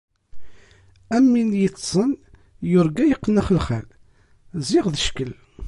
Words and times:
Am 1.15 1.25
win 1.31 1.51
yeṭṭsen 1.61 2.11
yurga 2.71 3.03
yeqqen 3.07 3.39
axelxal 3.41 3.87
ziɣ 4.67 4.85
d 4.93 4.95
cckel. 5.05 5.33